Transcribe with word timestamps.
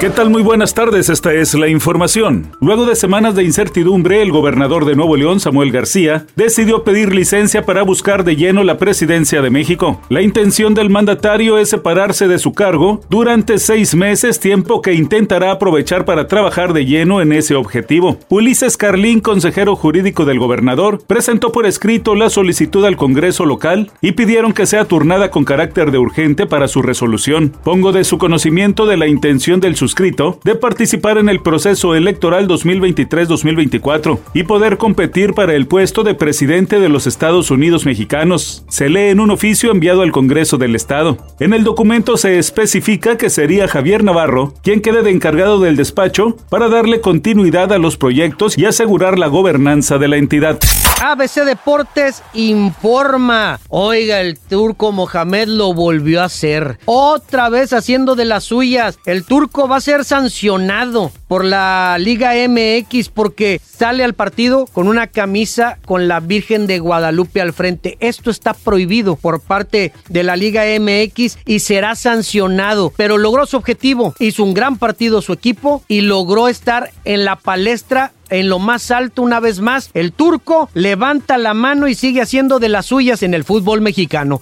¿Qué 0.00 0.08
tal? 0.08 0.30
Muy 0.30 0.42
buenas 0.42 0.72
tardes, 0.72 1.10
esta 1.10 1.34
es 1.34 1.52
la 1.52 1.68
información. 1.68 2.52
Luego 2.62 2.86
de 2.86 2.96
semanas 2.96 3.34
de 3.34 3.44
incertidumbre, 3.44 4.22
el 4.22 4.32
gobernador 4.32 4.86
de 4.86 4.96
Nuevo 4.96 5.14
León, 5.14 5.40
Samuel 5.40 5.72
García, 5.72 6.24
decidió 6.36 6.84
pedir 6.84 7.14
licencia 7.14 7.66
para 7.66 7.82
buscar 7.82 8.24
de 8.24 8.34
lleno 8.34 8.64
la 8.64 8.78
presidencia 8.78 9.42
de 9.42 9.50
México. 9.50 10.00
La 10.08 10.22
intención 10.22 10.72
del 10.72 10.88
mandatario 10.88 11.58
es 11.58 11.68
separarse 11.68 12.28
de 12.28 12.38
su 12.38 12.54
cargo 12.54 13.02
durante 13.10 13.58
seis 13.58 13.94
meses, 13.94 14.40
tiempo 14.40 14.80
que 14.80 14.94
intentará 14.94 15.50
aprovechar 15.50 16.06
para 16.06 16.26
trabajar 16.26 16.72
de 16.72 16.86
lleno 16.86 17.20
en 17.20 17.32
ese 17.32 17.54
objetivo. 17.54 18.18
Ulises 18.30 18.78
Carlín, 18.78 19.20
consejero 19.20 19.76
jurídico 19.76 20.24
del 20.24 20.38
gobernador, 20.38 21.02
presentó 21.06 21.52
por 21.52 21.66
escrito 21.66 22.14
la 22.14 22.30
solicitud 22.30 22.86
al 22.86 22.96
Congreso 22.96 23.44
local 23.44 23.90
y 24.00 24.12
pidieron 24.12 24.54
que 24.54 24.64
sea 24.64 24.86
turnada 24.86 25.30
con 25.30 25.44
carácter 25.44 25.90
de 25.90 25.98
urgente 25.98 26.46
para 26.46 26.68
su 26.68 26.80
resolución. 26.80 27.52
Pongo 27.64 27.92
de 27.92 28.04
su 28.04 28.16
conocimiento 28.16 28.86
de 28.86 28.96
la 28.96 29.06
intención 29.06 29.60
del 29.60 29.76
de 29.94 30.54
participar 30.54 31.18
en 31.18 31.28
el 31.28 31.40
proceso 31.40 31.94
electoral 31.94 32.46
2023-2024 32.48 34.18
y 34.34 34.44
poder 34.44 34.78
competir 34.78 35.34
para 35.34 35.54
el 35.54 35.66
puesto 35.66 36.02
de 36.02 36.14
presidente 36.14 36.78
de 36.78 36.88
los 36.88 37.06
Estados 37.06 37.50
Unidos 37.50 37.86
mexicanos. 37.86 38.64
Se 38.68 38.88
lee 38.88 39.10
en 39.10 39.20
un 39.20 39.30
oficio 39.30 39.70
enviado 39.70 40.02
al 40.02 40.12
Congreso 40.12 40.58
del 40.58 40.76
Estado. 40.76 41.18
En 41.40 41.52
el 41.52 41.64
documento 41.64 42.16
se 42.16 42.38
especifica 42.38 43.16
que 43.16 43.30
sería 43.30 43.68
Javier 43.68 44.04
Navarro 44.04 44.54
quien 44.62 44.80
quede 44.80 45.02
de 45.02 45.10
encargado 45.10 45.58
del 45.58 45.76
despacho 45.76 46.36
para 46.48 46.68
darle 46.68 47.00
continuidad 47.00 47.72
a 47.72 47.78
los 47.78 47.96
proyectos 47.96 48.56
y 48.56 48.66
asegurar 48.66 49.18
la 49.18 49.26
gobernanza 49.26 49.98
de 49.98 50.08
la 50.08 50.16
entidad. 50.16 50.58
ABC 51.02 51.46
Deportes 51.46 52.22
informa. 52.34 53.58
Oiga, 53.70 54.20
el 54.20 54.38
turco 54.38 54.92
Mohamed 54.92 55.48
lo 55.48 55.72
volvió 55.72 56.20
a 56.20 56.24
hacer. 56.24 56.78
Otra 56.84 57.48
vez 57.48 57.72
haciendo 57.72 58.16
de 58.16 58.26
las 58.26 58.44
suyas. 58.44 58.98
El 59.06 59.24
turco 59.24 59.66
va 59.66 59.79
ser 59.80 60.04
sancionado 60.04 61.12
por 61.28 61.44
la 61.44 61.96
Liga 61.98 62.32
MX 62.48 63.08
porque 63.08 63.60
sale 63.64 64.04
al 64.04 64.14
partido 64.14 64.66
con 64.66 64.88
una 64.88 65.06
camisa 65.06 65.78
con 65.84 66.08
la 66.08 66.20
Virgen 66.20 66.66
de 66.66 66.78
Guadalupe 66.78 67.40
al 67.40 67.52
frente. 67.52 67.96
Esto 68.00 68.30
está 68.30 68.54
prohibido 68.54 69.16
por 69.16 69.40
parte 69.40 69.92
de 70.08 70.22
la 70.22 70.36
Liga 70.36 70.64
MX 70.78 71.38
y 71.44 71.60
será 71.60 71.94
sancionado, 71.94 72.92
pero 72.96 73.18
logró 73.18 73.46
su 73.46 73.56
objetivo. 73.56 74.14
Hizo 74.18 74.44
un 74.44 74.54
gran 74.54 74.78
partido 74.78 75.22
su 75.22 75.32
equipo 75.32 75.82
y 75.88 76.02
logró 76.02 76.48
estar 76.48 76.90
en 77.04 77.24
la 77.24 77.36
palestra 77.36 78.12
en 78.30 78.48
lo 78.48 78.58
más 78.58 78.90
alto 78.90 79.22
una 79.22 79.40
vez 79.40 79.60
más. 79.60 79.90
El 79.94 80.12
turco 80.12 80.68
levanta 80.74 81.38
la 81.38 81.54
mano 81.54 81.88
y 81.88 81.94
sigue 81.94 82.22
haciendo 82.22 82.58
de 82.58 82.68
las 82.68 82.86
suyas 82.86 83.22
en 83.22 83.34
el 83.34 83.44
fútbol 83.44 83.80
mexicano. 83.80 84.40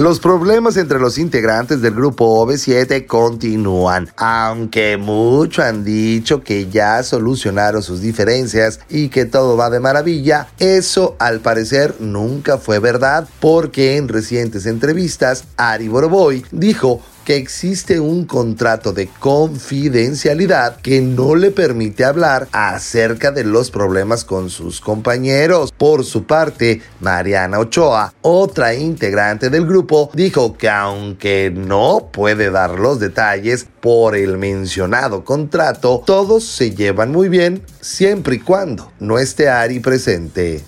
Los 0.00 0.18
problemas 0.18 0.78
entre 0.78 0.98
los 0.98 1.18
integrantes 1.18 1.82
del 1.82 1.94
grupo 1.94 2.42
OV7 2.46 3.04
continúan, 3.04 4.08
aunque 4.16 4.96
mucho 4.96 5.62
han 5.62 5.84
dicho 5.84 6.42
que 6.42 6.70
ya 6.70 7.02
solucionaron 7.02 7.82
sus 7.82 8.00
diferencias 8.00 8.80
y 8.88 9.10
que 9.10 9.26
todo 9.26 9.58
va 9.58 9.68
de 9.68 9.78
maravilla, 9.78 10.48
eso 10.58 11.16
al 11.18 11.40
parecer 11.40 11.96
nunca 12.00 12.56
fue 12.56 12.78
verdad 12.78 13.28
porque 13.40 13.98
en 13.98 14.08
recientes 14.08 14.64
entrevistas 14.64 15.44
Ari 15.58 15.88
Boroboy 15.88 16.46
dijo 16.50 17.02
que 17.30 17.36
existe 17.36 18.00
un 18.00 18.24
contrato 18.24 18.92
de 18.92 19.06
confidencialidad 19.06 20.80
que 20.80 21.00
no 21.00 21.36
le 21.36 21.52
permite 21.52 22.04
hablar 22.04 22.48
acerca 22.50 23.30
de 23.30 23.44
los 23.44 23.70
problemas 23.70 24.24
con 24.24 24.50
sus 24.50 24.80
compañeros. 24.80 25.70
Por 25.70 26.04
su 26.04 26.24
parte, 26.24 26.82
Mariana 26.98 27.60
Ochoa, 27.60 28.14
otra 28.22 28.74
integrante 28.74 29.48
del 29.48 29.64
grupo, 29.64 30.10
dijo 30.12 30.56
que 30.56 30.68
aunque 30.68 31.52
no 31.54 32.08
puede 32.10 32.50
dar 32.50 32.80
los 32.80 32.98
detalles 32.98 33.64
por 33.78 34.16
el 34.16 34.36
mencionado 34.36 35.24
contrato, 35.24 36.02
todos 36.04 36.42
se 36.42 36.72
llevan 36.74 37.12
muy 37.12 37.28
bien 37.28 37.62
siempre 37.80 38.34
y 38.34 38.38
cuando 38.40 38.90
no 38.98 39.20
esté 39.20 39.48
Ari 39.48 39.78
presente. 39.78 40.64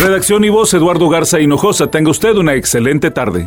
Redacción 0.00 0.42
y 0.42 0.48
voz 0.48 0.72
Eduardo 0.72 1.10
Garza 1.10 1.38
Hinojosa. 1.38 1.90
Tenga 1.90 2.10
usted 2.10 2.34
una 2.34 2.54
excelente 2.54 3.10
tarde. 3.10 3.46